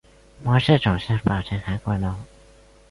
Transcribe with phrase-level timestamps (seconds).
[0.41, 2.15] 模式种是宝城韩国龙。